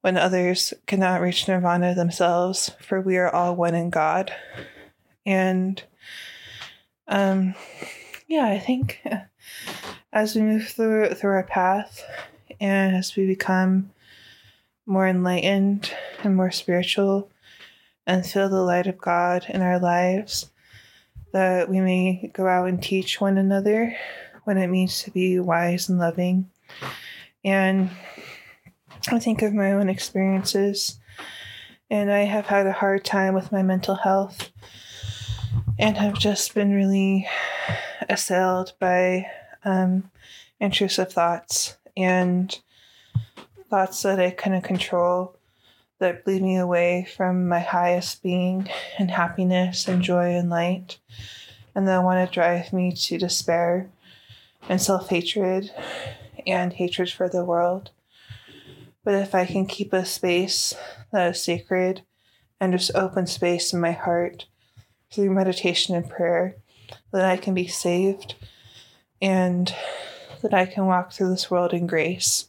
when 0.00 0.16
others 0.16 0.72
cannot 0.86 1.20
reach 1.20 1.48
nirvana 1.48 1.94
themselves, 1.94 2.70
for 2.80 3.00
we 3.00 3.16
are 3.16 3.34
all 3.34 3.56
one 3.56 3.74
in 3.74 3.90
God. 3.90 4.32
And 5.26 5.82
um, 7.08 7.54
yeah, 8.26 8.46
I 8.46 8.58
think 8.58 9.02
as 10.12 10.34
we 10.34 10.42
move 10.42 10.68
through 10.68 11.14
through 11.14 11.32
our 11.32 11.44
path, 11.44 12.04
and 12.60 12.96
as 12.96 13.16
we 13.16 13.26
become 13.26 13.90
more 14.86 15.06
enlightened 15.06 15.92
and 16.24 16.34
more 16.34 16.50
spiritual 16.50 17.30
and 18.06 18.24
feel 18.26 18.48
the 18.48 18.62
light 18.62 18.86
of 18.86 18.96
God 18.98 19.44
in 19.48 19.60
our 19.60 19.78
lives, 19.78 20.50
that 21.32 21.68
we 21.68 21.80
may 21.80 22.30
go 22.32 22.46
out 22.46 22.68
and 22.68 22.82
teach 22.82 23.20
one 23.20 23.36
another 23.36 23.94
what 24.44 24.56
it 24.56 24.68
means 24.68 25.02
to 25.02 25.10
be 25.10 25.38
wise 25.38 25.90
and 25.90 25.98
loving. 25.98 26.50
And 27.44 27.90
I 29.06 29.18
think 29.18 29.42
of 29.42 29.54
my 29.54 29.72
own 29.72 29.88
experiences, 29.88 30.98
and 31.88 32.10
I 32.12 32.24
have 32.24 32.46
had 32.46 32.66
a 32.66 32.72
hard 32.72 33.04
time 33.04 33.34
with 33.34 33.52
my 33.52 33.62
mental 33.62 33.94
health 33.94 34.50
and 35.78 35.96
have 35.96 36.18
just 36.18 36.54
been 36.54 36.72
really 36.72 37.26
assailed 38.08 38.74
by 38.78 39.26
um, 39.64 40.10
intrusive 40.60 41.12
thoughts 41.12 41.76
and 41.96 42.58
thoughts 43.70 44.02
that 44.02 44.20
I 44.20 44.30
couldn't 44.30 44.62
control 44.62 45.36
that 46.00 46.26
lead 46.26 46.42
me 46.42 46.56
away 46.56 47.06
from 47.16 47.48
my 47.48 47.60
highest 47.60 48.22
being 48.22 48.68
and 48.98 49.10
happiness 49.10 49.88
and 49.88 50.02
joy 50.02 50.34
and 50.34 50.50
light, 50.50 50.98
and 51.74 51.88
that 51.88 52.02
want 52.02 52.28
to 52.28 52.34
drive 52.34 52.72
me 52.72 52.92
to 52.92 53.18
despair 53.18 53.88
and 54.68 54.80
self 54.82 55.08
hatred 55.08 55.72
and 56.46 56.74
hatred 56.74 57.10
for 57.10 57.28
the 57.28 57.44
world. 57.44 57.90
But 59.04 59.14
if 59.14 59.34
I 59.34 59.46
can 59.46 59.66
keep 59.66 59.92
a 59.92 60.04
space 60.04 60.74
that 61.12 61.30
is 61.30 61.42
sacred 61.42 62.02
and 62.60 62.72
just 62.72 62.94
open 62.94 63.26
space 63.26 63.72
in 63.72 63.80
my 63.80 63.92
heart 63.92 64.46
through 65.12 65.30
meditation 65.30 65.94
and 65.94 66.08
prayer, 66.08 66.56
then 67.12 67.24
I 67.24 67.36
can 67.36 67.54
be 67.54 67.66
saved 67.66 68.34
and 69.20 69.74
that 70.42 70.54
I 70.54 70.66
can 70.66 70.86
walk 70.86 71.12
through 71.12 71.30
this 71.30 71.50
world 71.50 71.72
in 71.72 71.86
grace 71.86 72.48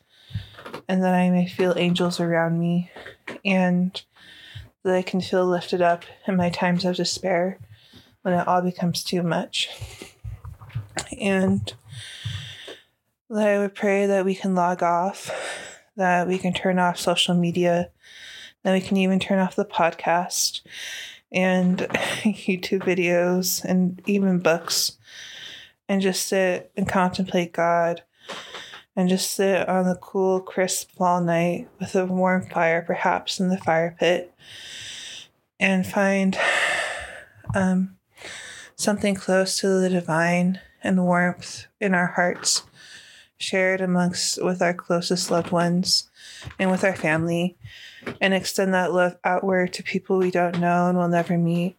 and 0.88 1.04
that 1.04 1.14
I 1.14 1.30
may 1.30 1.48
feel 1.48 1.74
angels 1.78 2.20
around 2.20 2.60
me 2.60 2.92
and 3.44 4.02
that 4.84 4.96
I 4.96 5.02
can 5.02 5.22
feel 5.22 5.46
lifted 5.46 5.82
up 5.82 6.04
in 6.28 6.36
my 6.36 6.50
times 6.50 6.86
of 6.86 6.96
despair 6.96 7.60
when 8.22 8.34
it 8.34 8.48
all 8.48 8.62
becomes 8.62 9.04
too 9.04 9.24
much. 9.24 9.70
And 11.20 11.74
that 13.30 13.48
I 13.48 13.60
would 13.60 13.76
pray 13.76 14.06
that 14.06 14.26
we 14.26 14.36
can 14.36 14.56
log 14.56 14.82
off, 14.82 15.30
that 16.00 16.28
we 16.28 16.38
can 16.38 16.54
turn 16.54 16.80
off 16.80 16.98
social 16.98 17.36
media, 17.36 17.92
that 18.64 18.74
we 18.74 18.82
can 18.82 18.98
even 18.98 19.20
turn 19.20 19.40
off 19.40 19.56
the 19.56 19.66
podcast 19.66 20.62
and 21.32 21.78
YouTube 22.24 22.82
videos 22.82 23.64
and 23.64 24.02
even 24.08 24.40
books 24.40 24.98
and 25.88 26.02
just 26.02 26.28
sit 26.28 26.72
and 26.76 26.88
contemplate 26.88 27.54
God 27.54 28.04
and 28.96 29.10
just 29.10 29.32
sit 29.32 29.68
on 29.68 29.86
the 29.86 29.96
cool, 29.96 30.40
crisp 30.40 30.92
fall 30.92 31.22
night 31.22 31.68
with 31.80 31.96
a 31.96 32.06
warm 32.06 32.48
fire, 32.48 32.82
perhaps 32.82 33.40
in 33.40 33.50
the 33.50 33.58
fire 33.58 33.96
pit, 34.00 34.34
and 35.60 35.86
find 35.86 36.38
um, 37.56 37.98
something 38.76 39.16
close 39.16 39.60
to 39.60 39.68
the 39.68 39.90
divine 39.90 40.60
and 40.82 41.04
warmth 41.04 41.68
in 41.80 41.94
our 41.94 42.08
hearts, 42.08 42.64
shared 43.40 43.82
amongst 43.82 44.44
with 44.44 44.62
our 44.62 44.74
closest 44.74 45.32
loved 45.32 45.52
ones 45.52 46.10
and 46.60 46.70
with 46.70 46.84
our 46.84 46.96
family, 46.96 47.58
and 48.22 48.34
extend 48.34 48.74
that 48.74 48.94
love 48.94 49.18
outward 49.24 49.74
to 49.74 49.84
people 49.84 50.18
we 50.18 50.32
don't 50.32 50.60
know 50.60 50.88
and 50.88 50.98
will 50.98 51.08
never 51.08 51.38
meet 51.38 51.76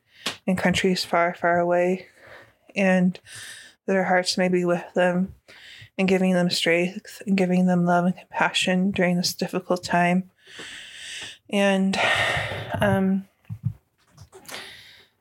in 0.47 0.57
countries 0.57 1.05
far, 1.05 1.35
far 1.35 1.59
away, 1.59 2.07
and 2.75 3.21
that 3.87 3.97
our 3.97 4.05
hearts 4.05 4.37
may 4.37 4.49
be 4.49 4.65
with 4.65 4.85
them 4.95 5.35
and 5.99 6.09
giving 6.09 6.33
them 6.33 6.51
strength 6.51 7.23
and 7.27 7.37
giving 7.37 7.67
them 7.67 7.85
love 7.85 8.07
and 8.07 8.17
compassion 8.17 8.91
during 8.91 9.17
this 9.17 9.35
difficult 9.35 9.85
time. 9.85 10.31
And 11.51 11.99
um, 12.81 13.27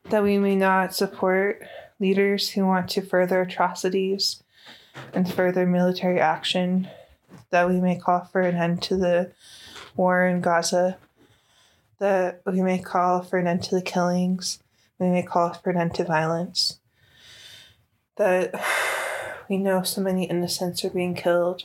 that 0.06 0.24
we 0.24 0.38
may 0.38 0.56
not 0.56 0.96
support 0.96 1.64
leaders 2.00 2.50
who 2.50 2.66
want 2.66 2.90
to 2.92 3.02
further 3.02 3.42
atrocities 3.42 4.42
and 5.14 5.32
further 5.32 5.66
military 5.66 6.20
action, 6.20 6.88
that 7.50 7.68
we 7.68 7.80
may 7.80 7.98
call 7.98 8.26
for 8.26 8.42
an 8.42 8.56
end 8.56 8.82
to 8.84 8.96
the 8.96 9.32
war 9.96 10.26
in 10.26 10.42
Gaza, 10.42 10.98
that 12.00 12.42
we 12.46 12.62
may 12.62 12.80
call 12.80 13.22
for 13.22 13.38
an 13.38 13.48
end 13.48 13.64
to 13.64 13.76
the 13.76 13.82
killings, 13.82 14.60
we 14.98 15.08
may 15.08 15.24
call 15.24 15.54
for 15.54 15.70
an 15.70 15.78
end 15.78 15.96
to 15.96 16.04
violence, 16.04 16.80
that 18.18 18.54
we 19.50 19.58
know 19.58 19.84
so 19.84 20.02
many 20.02 20.26
innocents 20.26 20.84
are 20.86 20.90
being 20.90 21.16
killed, 21.16 21.64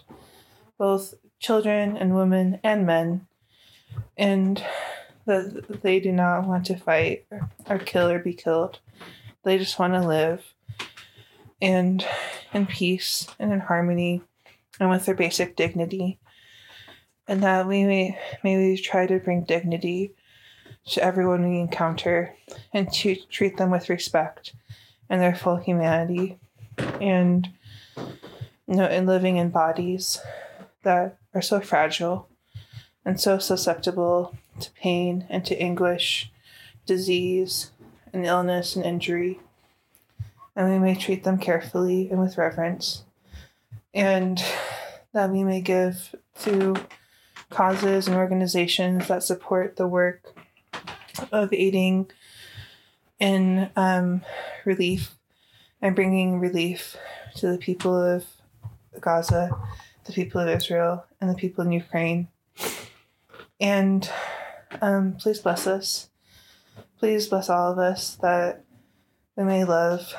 both 0.78 1.14
children 1.38 1.96
and 1.96 2.16
women 2.16 2.58
and 2.64 2.86
men, 2.86 3.26
and 4.16 4.64
that 5.26 5.82
they 5.82 6.00
do 6.00 6.12
not 6.12 6.46
want 6.46 6.66
to 6.66 6.76
fight 6.76 7.24
or 7.68 7.78
kill 7.78 8.08
or 8.08 8.18
be 8.18 8.34
killed. 8.34 8.78
They 9.42 9.58
just 9.58 9.78
want 9.78 9.94
to 9.94 10.00
live 10.00 10.54
and 11.64 12.06
in 12.54 12.66
peace 12.66 13.26
and 13.38 13.52
in 13.52 13.60
harmony 13.60 14.22
and 14.80 14.90
with 14.90 15.06
their 15.06 15.14
basic 15.14 15.56
dignity. 15.56 16.18
And 17.26 17.42
that 17.42 17.66
we 17.66 17.84
may 17.84 18.18
may 18.42 18.56
we 18.56 18.76
try 18.76 19.06
to 19.06 19.18
bring 19.18 19.44
dignity 19.44 20.12
to 20.90 21.02
everyone 21.02 21.48
we 21.48 21.58
encounter 21.58 22.34
and 22.72 22.92
to 22.92 23.16
treat 23.30 23.56
them 23.56 23.70
with 23.70 23.88
respect 23.88 24.52
and 25.08 25.20
their 25.20 25.34
full 25.34 25.56
humanity 25.56 26.38
and 27.00 27.48
you 27.96 28.76
know 28.76 28.84
and 28.84 29.06
living 29.06 29.38
in 29.38 29.48
bodies 29.48 30.20
that 30.82 31.16
are 31.34 31.42
so 31.42 31.60
fragile 31.60 32.28
and 33.04 33.20
so 33.20 33.38
susceptible 33.38 34.34
to 34.60 34.70
pain 34.72 35.26
and 35.28 35.44
to 35.46 35.56
anguish, 35.60 36.30
disease 36.86 37.70
and 38.12 38.24
illness 38.24 38.76
and 38.76 38.84
injury. 38.84 39.40
And 40.56 40.70
we 40.70 40.78
may 40.78 40.94
treat 40.94 41.24
them 41.24 41.38
carefully 41.38 42.08
and 42.10 42.20
with 42.20 42.38
reverence. 42.38 43.04
And 43.92 44.42
that 45.12 45.30
we 45.30 45.44
may 45.44 45.60
give 45.60 46.14
to 46.40 46.76
causes 47.50 48.08
and 48.08 48.16
organizations 48.16 49.08
that 49.08 49.22
support 49.22 49.76
the 49.76 49.86
work 49.86 50.34
of 51.30 51.52
aiding 51.52 52.10
in 53.20 53.70
um, 53.76 54.22
relief 54.64 55.14
and 55.80 55.94
bringing 55.94 56.40
relief 56.40 56.96
to 57.36 57.48
the 57.48 57.58
people 57.58 57.96
of 57.96 58.24
Gaza, 59.00 59.50
the 60.04 60.12
people 60.12 60.40
of 60.40 60.48
Israel, 60.48 61.04
and 61.20 61.30
the 61.30 61.34
people 61.34 61.64
in 61.64 61.72
Ukraine. 61.72 62.28
And 63.60 64.08
um, 64.80 65.16
please 65.18 65.38
bless 65.38 65.66
us. 65.66 66.08
Please 66.98 67.28
bless 67.28 67.48
all 67.48 67.72
of 67.72 67.78
us 67.78 68.16
that 68.16 68.64
we 69.36 69.44
may 69.44 69.64
love 69.64 70.14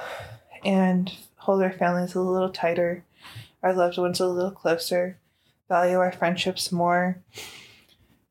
and 0.66 1.14
hold 1.38 1.62
our 1.62 1.72
families 1.72 2.16
a 2.16 2.22
little 2.22 2.50
tighter, 2.50 3.06
our 3.64 3.74
loved 3.74 3.98
ones 3.98 4.20
a 4.20 4.28
little 4.28 4.52
closer, 4.52 5.18
value 5.70 5.98
our 5.98 6.12
friendships 6.12 6.72
more, 6.72 7.20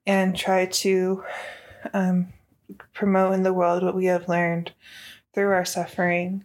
and 0.07 0.37
try 0.37 0.67
to 0.67 1.25
um, 1.93 2.29
promote 2.93 3.35
in 3.35 3.45
the 3.45 3.53
world 3.53 3.83
what 3.83 3.95
we 3.95 4.07
have 4.07 4.29
learned 4.29 4.73
through 5.33 5.51
our 5.51 5.65
suffering 5.65 6.45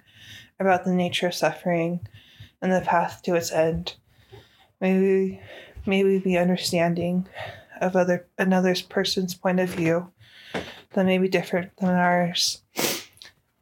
about 0.59 0.85
the 0.85 0.93
nature 0.93 1.27
of 1.27 1.33
suffering 1.33 1.99
and 2.61 2.71
the 2.71 2.81
path 2.81 3.21
to 3.23 3.35
its 3.35 3.51
end. 3.51 3.95
May 4.79 4.99
we, 4.99 5.41
may 5.85 6.03
we 6.03 6.19
be 6.19 6.37
understanding 6.37 7.27
of 7.81 7.95
other 7.95 8.27
another 8.37 8.75
person's 8.89 9.33
point 9.33 9.59
of 9.59 9.69
view 9.69 10.11
that 10.93 11.05
may 11.05 11.17
be 11.17 11.29
different 11.29 11.75
than 11.77 11.89
ours, 11.89 12.61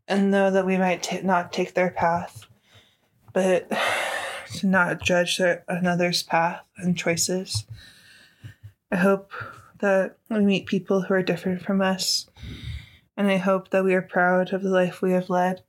and 0.08 0.32
know 0.32 0.50
that 0.52 0.66
we 0.66 0.78
might 0.78 1.04
t- 1.04 1.22
not 1.22 1.52
take 1.52 1.74
their 1.74 1.92
path, 1.92 2.46
but 3.34 3.70
to 4.56 4.68
not 4.68 5.02
judge 5.02 5.38
their, 5.38 5.64
another's 5.68 6.24
path 6.24 6.62
and 6.78 6.98
choices. 6.98 7.66
I 8.92 8.98
hope 8.98 9.32
that 9.80 10.18
we 10.30 10.40
meet 10.40 10.66
people 10.66 11.02
who 11.02 11.14
are 11.14 11.24
different 11.24 11.62
from 11.62 11.82
us, 11.82 12.30
and 13.16 13.28
I 13.28 13.38
hope 13.38 13.70
that 13.70 13.84
we 13.84 13.94
are 13.94 14.02
proud 14.02 14.54
of 14.54 14.64
the 14.64 14.70
life 14.70 15.02
we 15.02 15.12
have 15.12 15.30
led 15.30 15.62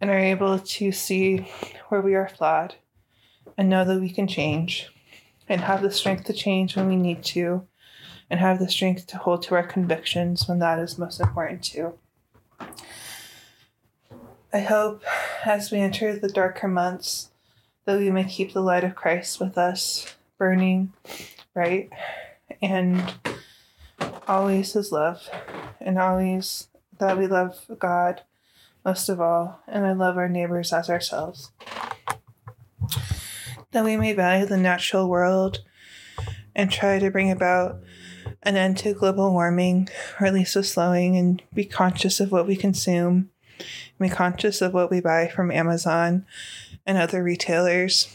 and 0.00 0.10
are 0.10 0.18
able 0.18 0.58
to 0.58 0.92
see 0.92 1.48
where 1.88 2.00
we 2.00 2.14
are 2.14 2.28
flawed 2.28 2.74
and 3.56 3.68
know 3.68 3.84
that 3.84 4.00
we 4.00 4.10
can 4.10 4.26
change 4.26 4.90
and 5.48 5.60
have 5.60 5.82
the 5.82 5.90
strength 5.90 6.24
to 6.24 6.32
change 6.32 6.76
when 6.76 6.88
we 6.88 6.96
need 6.96 7.22
to, 7.22 7.66
and 8.30 8.40
have 8.40 8.58
the 8.58 8.68
strength 8.68 9.06
to 9.06 9.18
hold 9.18 9.42
to 9.42 9.54
our 9.54 9.66
convictions 9.66 10.48
when 10.48 10.58
that 10.58 10.78
is 10.78 10.98
most 10.98 11.20
important 11.20 11.62
too. 11.62 11.94
I 14.54 14.60
hope 14.60 15.02
as 15.44 15.72
we 15.72 15.80
enter 15.80 16.16
the 16.16 16.28
darker 16.28 16.68
months 16.68 17.32
that 17.86 17.98
we 17.98 18.08
may 18.12 18.22
keep 18.22 18.52
the 18.52 18.60
light 18.60 18.84
of 18.84 18.94
Christ 18.94 19.40
with 19.40 19.58
us, 19.58 20.14
burning 20.38 20.92
bright, 21.52 21.90
and 22.62 23.14
always 24.28 24.74
His 24.74 24.92
love, 24.92 25.28
and 25.80 25.98
always 25.98 26.68
that 27.00 27.18
we 27.18 27.26
love 27.26 27.66
God 27.80 28.22
most 28.84 29.08
of 29.08 29.20
all, 29.20 29.60
and 29.66 29.84
I 29.84 29.92
love 29.92 30.16
our 30.16 30.28
neighbors 30.28 30.72
as 30.72 30.88
ourselves. 30.88 31.50
That 33.72 33.84
we 33.84 33.96
may 33.96 34.12
value 34.12 34.46
the 34.46 34.56
natural 34.56 35.08
world 35.08 35.64
and 36.54 36.70
try 36.70 37.00
to 37.00 37.10
bring 37.10 37.32
about 37.32 37.80
an 38.44 38.54
end 38.54 38.78
to 38.78 38.94
global 38.94 39.32
warming, 39.32 39.88
or 40.20 40.28
at 40.28 40.34
least 40.34 40.54
a 40.54 40.62
slowing, 40.62 41.16
and 41.16 41.42
be 41.52 41.64
conscious 41.64 42.20
of 42.20 42.30
what 42.30 42.46
we 42.46 42.54
consume, 42.54 43.30
be 44.00 44.08
conscious 44.08 44.60
of 44.60 44.74
what 44.74 44.90
we 44.90 45.00
buy 45.00 45.28
from 45.28 45.50
Amazon 45.50 46.26
and 46.86 46.98
other 46.98 47.22
retailers, 47.22 48.14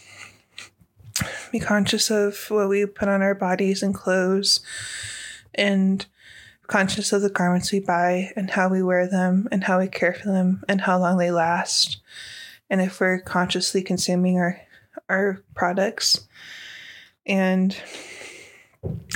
be 1.51 1.59
conscious 1.59 2.09
of 2.11 2.37
what 2.49 2.69
we 2.69 2.85
put 2.85 3.07
on 3.07 3.21
our 3.21 3.35
bodies 3.35 3.81
and 3.81 3.93
clothes, 3.93 4.59
and 5.55 6.05
conscious 6.67 7.11
of 7.11 7.21
the 7.21 7.29
garments 7.29 7.71
we 7.71 7.79
buy 7.79 8.31
and 8.35 8.51
how 8.51 8.69
we 8.69 8.83
wear 8.83 9.07
them 9.07 9.47
and 9.51 9.63
how 9.63 9.79
we 9.79 9.87
care 9.87 10.13
for 10.13 10.27
them 10.27 10.63
and 10.67 10.81
how 10.81 10.99
long 10.99 11.17
they 11.17 11.31
last. 11.31 11.99
And 12.69 12.79
if 12.79 12.99
we're 12.99 13.19
consciously 13.19 13.81
consuming 13.81 14.37
our 14.37 14.61
our 15.09 15.43
products. 15.55 16.27
And 17.25 17.75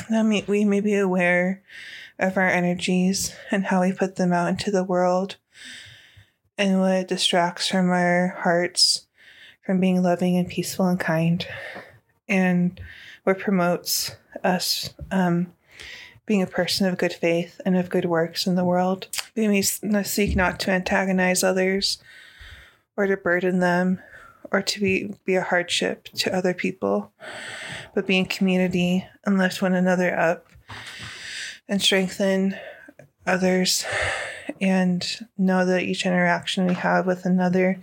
that 0.10 0.46
we 0.48 0.66
may 0.66 0.82
be 0.82 0.96
aware 0.96 1.64
of 2.20 2.38
our 2.38 2.48
energies 2.48 3.36
and 3.50 3.66
how 3.66 3.82
we 3.82 3.94
put 3.94 4.18
them 4.18 4.34
out 4.34 4.50
into 4.50 4.72
the 4.72 4.84
world 4.84 5.38
and 6.58 6.80
what 6.80 7.08
distracts 7.08 7.68
from 7.68 7.90
our 7.90 8.38
hearts 8.40 9.08
from 9.66 9.80
being 9.80 10.04
loving 10.04 10.38
and 10.38 10.48
peaceful 10.48 10.88
and 10.88 11.00
kind 11.00 11.48
and 12.28 12.80
what 13.24 13.40
promotes 13.40 14.16
us 14.44 14.94
um, 15.12 15.54
being 16.26 16.42
a 16.42 16.48
person 16.48 16.88
of 16.88 16.98
good 16.98 17.14
faith 17.14 17.60
and 17.66 17.78
of 17.78 17.90
good 17.90 18.06
works 18.06 18.46
in 18.46 18.56
the 18.56 18.66
world. 18.66 19.08
We 19.36 19.48
may 19.48 19.62
seek 19.62 20.36
not 20.36 20.60
to 20.62 20.72
antagonize 20.72 21.44
others 21.44 21.98
or 22.96 23.08
to 23.08 23.18
burden 23.18 23.60
them 23.60 24.02
or 24.52 24.62
to 24.62 24.80
be, 24.80 25.16
be 25.26 25.36
a 25.36 25.42
hardship 25.42 26.06
to 26.10 26.36
other 26.36 26.54
people, 26.54 27.12
but 27.96 28.08
be 28.08 28.18
in 28.18 28.26
community 28.26 29.06
and 29.26 29.38
lift 29.38 29.62
one 29.62 29.74
another 29.74 30.18
up 30.18 30.48
and 31.68 31.82
strengthen 31.82 32.56
others 33.26 33.86
and 34.62 35.06
know 35.38 35.66
that 35.66 35.84
each 35.84 36.06
interaction 36.06 36.68
we 36.68 36.74
have 36.74 37.06
with 37.06 37.26
another 37.26 37.80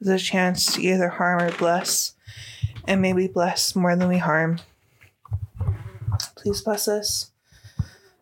is 0.00 0.08
a 0.08 0.18
chance 0.18 0.74
to 0.74 0.82
either 0.82 1.08
harm 1.08 1.42
or 1.42 1.52
bless, 1.52 2.14
and 2.86 3.00
may 3.00 3.12
we 3.12 3.28
bless 3.28 3.76
more 3.76 3.96
than 3.96 4.08
we 4.08 4.18
harm. 4.18 4.60
Please 6.36 6.60
bless 6.60 6.88
us 6.88 7.30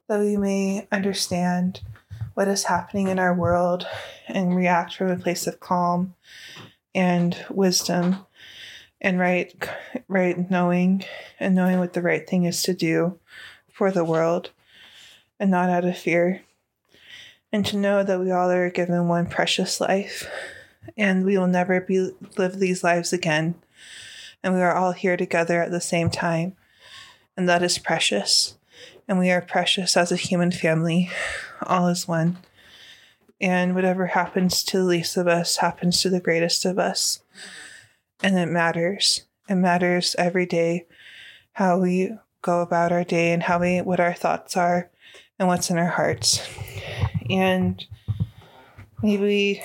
that 0.08 0.20
we 0.20 0.36
may 0.36 0.86
understand 0.90 1.80
what 2.34 2.48
is 2.48 2.64
happening 2.64 3.08
in 3.08 3.18
our 3.18 3.34
world 3.34 3.86
and 4.28 4.56
react 4.56 4.94
from 4.94 5.10
a 5.10 5.16
place 5.16 5.46
of 5.46 5.60
calm 5.60 6.14
and 6.94 7.44
wisdom 7.48 8.26
and 9.00 9.18
right 9.18 9.54
right 10.08 10.50
knowing 10.50 11.04
and 11.38 11.54
knowing 11.54 11.78
what 11.78 11.92
the 11.92 12.02
right 12.02 12.28
thing 12.28 12.44
is 12.44 12.62
to 12.62 12.74
do 12.74 13.18
for 13.72 13.90
the 13.90 14.04
world 14.04 14.50
and 15.38 15.50
not 15.50 15.70
out 15.70 15.84
of 15.84 15.96
fear 15.96 16.42
and 17.52 17.64
to 17.66 17.76
know 17.76 18.02
that 18.02 18.20
we 18.20 18.30
all 18.30 18.50
are 18.50 18.70
given 18.70 19.08
one 19.08 19.26
precious 19.26 19.80
life 19.80 20.28
and 20.96 21.24
we 21.24 21.36
will 21.36 21.46
never 21.46 21.80
be 21.80 22.12
live 22.36 22.58
these 22.58 22.82
lives 22.84 23.12
again. 23.12 23.54
And 24.42 24.54
we 24.54 24.60
are 24.60 24.74
all 24.74 24.92
here 24.92 25.16
together 25.16 25.62
at 25.62 25.70
the 25.70 25.80
same 25.80 26.08
time, 26.10 26.56
and 27.36 27.48
that 27.48 27.62
is 27.62 27.78
precious. 27.78 28.56
And 29.06 29.18
we 29.18 29.30
are 29.30 29.42
precious 29.42 29.96
as 29.96 30.12
a 30.12 30.16
human 30.16 30.50
family, 30.50 31.10
all 31.62 31.88
as 31.88 32.08
one. 32.08 32.38
And 33.40 33.74
whatever 33.74 34.06
happens 34.06 34.62
to 34.64 34.78
the 34.78 34.84
least 34.84 35.16
of 35.16 35.26
us 35.26 35.56
happens 35.56 36.00
to 36.02 36.10
the 36.10 36.20
greatest 36.20 36.64
of 36.64 36.78
us. 36.78 37.22
And 38.22 38.38
it 38.38 38.46
matters. 38.46 39.24
It 39.48 39.56
matters 39.56 40.14
every 40.18 40.46
day 40.46 40.86
how 41.52 41.80
we 41.80 42.12
go 42.42 42.60
about 42.60 42.92
our 42.92 43.04
day 43.04 43.32
and 43.32 43.42
how 43.42 43.58
we 43.58 43.80
what 43.80 44.00
our 44.00 44.14
thoughts 44.14 44.56
are 44.56 44.90
and 45.38 45.48
what's 45.48 45.70
in 45.70 45.78
our 45.78 45.88
hearts. 45.88 46.46
And 47.30 47.84
maybe 49.02 49.62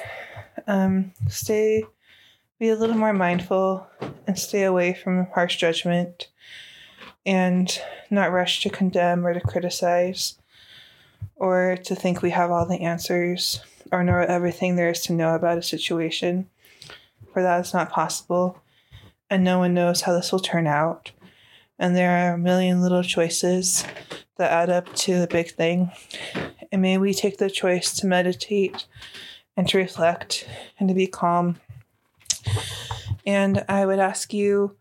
um, 0.67 1.13
stay 1.27 1.83
be 2.57 2.69
a 2.69 2.75
little 2.75 2.95
more 2.95 3.13
mindful 3.13 3.85
and 4.27 4.39
stay 4.39 4.63
away 4.63 4.93
from 4.93 5.27
harsh 5.33 5.57
judgment 5.57 6.29
and 7.25 7.81
not 8.09 8.31
rush 8.31 8.61
to 8.61 8.69
condemn 8.69 9.25
or 9.25 9.33
to 9.33 9.41
criticize 9.41 10.37
or 11.35 11.77
to 11.83 11.95
think 11.95 12.21
we 12.21 12.29
have 12.29 12.51
all 12.51 12.65
the 12.65 12.81
answers 12.81 13.59
or 13.91 14.03
know 14.03 14.17
everything 14.19 14.75
there 14.75 14.89
is 14.89 15.01
to 15.01 15.13
know 15.13 15.35
about 15.35 15.57
a 15.57 15.63
situation, 15.63 16.49
for 17.33 17.41
that 17.41 17.59
is 17.59 17.73
not 17.73 17.91
possible, 17.91 18.61
and 19.29 19.43
no 19.43 19.59
one 19.59 19.73
knows 19.73 20.01
how 20.01 20.13
this 20.13 20.31
will 20.31 20.39
turn 20.39 20.65
out. 20.65 21.11
And 21.77 21.95
there 21.95 22.29
are 22.29 22.35
a 22.35 22.37
million 22.37 22.81
little 22.81 23.03
choices 23.03 23.83
that 24.37 24.51
add 24.51 24.69
up 24.69 24.93
to 24.95 25.19
the 25.19 25.27
big 25.27 25.51
thing. 25.51 25.91
And 26.75 26.81
may 26.81 26.97
we 26.97 27.13
take 27.13 27.37
the 27.37 27.49
choice 27.49 27.93
to 27.93 28.05
meditate 28.05 28.85
and 29.55 29.65
to 29.69 29.77
reflect 29.77 30.45
and 30.77 30.89
to 30.89 30.93
be 30.93 31.07
calm. 31.07 31.55
And 33.25 33.63
I 33.69 33.85
would 33.85 33.99
ask 33.99 34.33
you 34.33 34.75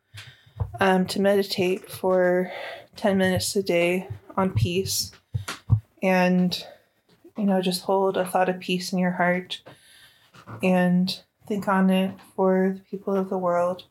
um, 0.81 1.07
to 1.07 1.21
meditate 1.21 1.89
for 1.89 2.51
10 2.97 3.17
minutes 3.17 3.55
a 3.55 3.63
day 3.63 4.09
on 4.37 4.51
peace 4.51 5.13
and 6.03 6.67
you 7.39 7.45
know 7.45 7.63
just 7.63 7.83
hold 7.83 8.17
a 8.17 8.27
thought 8.27 8.49
of 8.49 8.59
peace 8.59 8.93
in 8.93 8.99
your 8.99 9.13
heart 9.13 9.63
and 10.65 11.23
think 11.47 11.69
on 11.69 11.91
it 11.91 12.17
for 12.35 12.75
the 12.75 12.81
people 12.91 13.15
of 13.15 13.29
the 13.29 13.39
world 13.39 13.85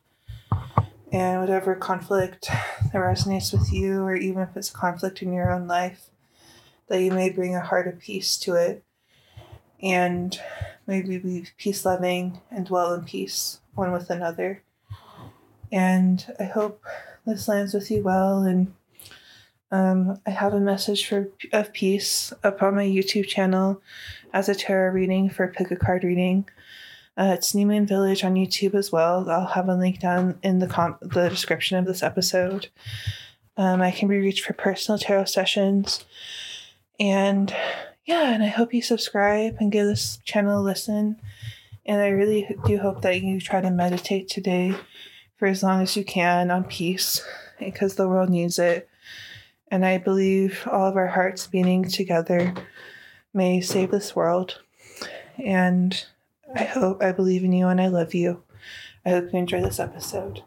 and 1.10 1.40
whatever 1.40 1.74
conflict 1.74 2.48
that 2.50 2.92
resonates 2.92 3.50
with 3.50 3.72
you 3.72 4.02
or 4.02 4.14
even 4.14 4.42
if 4.42 4.54
it's 4.58 4.68
a 4.68 4.74
conflict 4.74 5.22
in 5.22 5.32
your 5.32 5.50
own 5.50 5.66
life 5.66 6.10
that 6.88 7.00
you 7.00 7.10
may 7.10 7.30
bring 7.30 7.54
a 7.54 7.60
heart 7.60 7.86
of 7.86 7.98
peace 7.98 8.36
to 8.38 8.54
it 8.54 8.84
and 9.82 10.40
maybe 10.86 11.18
be 11.18 11.46
peace 11.56 11.84
loving 11.84 12.40
and 12.50 12.66
dwell 12.66 12.94
in 12.94 13.04
peace 13.04 13.60
one 13.74 13.92
with 13.92 14.10
another 14.10 14.62
and 15.72 16.34
i 16.38 16.44
hope 16.44 16.82
this 17.26 17.48
lands 17.48 17.74
with 17.74 17.90
you 17.90 18.02
well 18.02 18.42
and 18.42 18.72
um, 19.74 20.20
I 20.24 20.30
have 20.30 20.54
a 20.54 20.60
message 20.60 21.04
for 21.04 21.30
of 21.52 21.72
peace 21.72 22.32
up 22.44 22.62
on 22.62 22.76
my 22.76 22.84
YouTube 22.84 23.26
channel 23.26 23.82
as 24.32 24.48
a 24.48 24.54
tarot 24.54 24.92
reading 24.92 25.28
for 25.28 25.48
pick 25.48 25.72
a 25.72 25.76
card 25.76 26.04
reading. 26.04 26.48
Uh, 27.16 27.32
it's 27.34 27.56
New 27.56 27.66
Moon 27.66 27.84
Village 27.84 28.22
on 28.22 28.34
YouTube 28.34 28.74
as 28.74 28.92
well. 28.92 29.28
I'll 29.28 29.46
have 29.46 29.68
a 29.68 29.74
link 29.74 29.98
down 29.98 30.38
in 30.44 30.60
the 30.60 30.68
com- 30.68 30.98
the 31.00 31.28
description 31.28 31.76
of 31.76 31.86
this 31.86 32.04
episode. 32.04 32.68
Um, 33.56 33.82
I 33.82 33.90
can 33.90 34.06
be 34.06 34.18
reached 34.18 34.44
for 34.44 34.52
personal 34.52 34.96
tarot 34.96 35.24
sessions, 35.24 36.04
and 36.98 37.54
yeah, 38.04 38.34
and 38.34 38.42
I 38.42 38.48
hope 38.48 38.74
you 38.74 38.82
subscribe 38.82 39.56
and 39.60 39.72
give 39.72 39.86
this 39.86 40.18
channel 40.24 40.60
a 40.60 40.62
listen. 40.62 41.20
And 41.86 42.00
I 42.00 42.08
really 42.08 42.54
do 42.66 42.78
hope 42.78 43.02
that 43.02 43.22
you 43.22 43.40
try 43.40 43.60
to 43.60 43.70
meditate 43.70 44.28
today 44.28 44.74
for 45.36 45.46
as 45.46 45.62
long 45.62 45.82
as 45.82 45.96
you 45.96 46.04
can 46.04 46.50
on 46.50 46.64
peace 46.64 47.22
because 47.58 47.94
the 47.94 48.08
world 48.08 48.30
needs 48.30 48.58
it. 48.58 48.88
And 49.70 49.84
I 49.84 49.98
believe 49.98 50.66
all 50.70 50.86
of 50.86 50.96
our 50.96 51.08
hearts 51.08 51.46
beating 51.46 51.84
together 51.84 52.54
may 53.32 53.60
save 53.60 53.90
this 53.90 54.14
world. 54.14 54.60
And 55.42 56.04
I 56.54 56.64
hope 56.64 57.02
I 57.02 57.12
believe 57.12 57.42
in 57.42 57.52
you 57.52 57.68
and 57.68 57.80
I 57.80 57.88
love 57.88 58.14
you. 58.14 58.42
I 59.04 59.10
hope 59.10 59.32
you 59.32 59.38
enjoy 59.38 59.60
this 59.62 59.80
episode. 59.80 60.42